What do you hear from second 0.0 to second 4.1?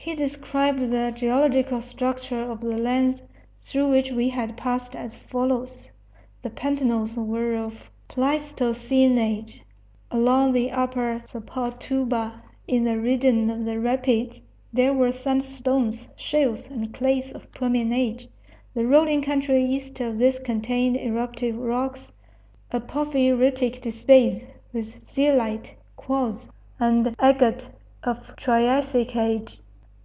He described the geological structure of the lands through which